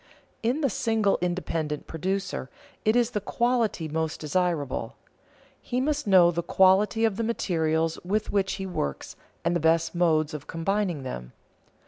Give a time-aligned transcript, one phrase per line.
[0.41, 2.49] In the single independent producer
[2.83, 4.95] it is the quality most desirable.
[5.61, 9.93] He must know the quality of the materials with which he works and the best
[9.93, 11.33] modes of combining them.